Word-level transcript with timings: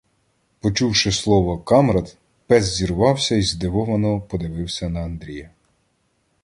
Почувши 0.59 1.11
слово 1.11 1.57
"камрад", 1.59 2.17
пес 2.47 2.65
зірвався 2.65 3.35
й 3.35 3.41
здивовано 3.41 4.21
подивився 4.21 4.89
на 4.89 4.99
Андрія. 5.01 5.49